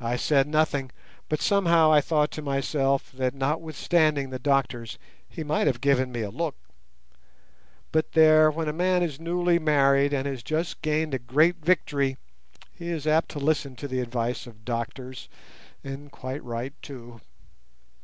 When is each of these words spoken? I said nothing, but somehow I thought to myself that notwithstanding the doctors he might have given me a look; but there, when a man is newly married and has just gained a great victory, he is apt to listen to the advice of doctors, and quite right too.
I 0.00 0.16
said 0.16 0.48
nothing, 0.48 0.90
but 1.28 1.40
somehow 1.40 1.92
I 1.92 2.00
thought 2.00 2.32
to 2.32 2.42
myself 2.42 3.12
that 3.12 3.32
notwithstanding 3.32 4.30
the 4.30 4.40
doctors 4.40 4.98
he 5.28 5.44
might 5.44 5.68
have 5.68 5.80
given 5.80 6.10
me 6.10 6.22
a 6.22 6.32
look; 6.32 6.56
but 7.92 8.10
there, 8.14 8.50
when 8.50 8.66
a 8.68 8.72
man 8.72 9.04
is 9.04 9.20
newly 9.20 9.60
married 9.60 10.12
and 10.12 10.26
has 10.26 10.42
just 10.42 10.82
gained 10.82 11.14
a 11.14 11.20
great 11.20 11.64
victory, 11.64 12.16
he 12.72 12.88
is 12.88 13.06
apt 13.06 13.28
to 13.28 13.38
listen 13.38 13.76
to 13.76 13.86
the 13.86 14.00
advice 14.00 14.48
of 14.48 14.64
doctors, 14.64 15.28
and 15.84 16.10
quite 16.10 16.42
right 16.42 16.74
too. 16.82 17.20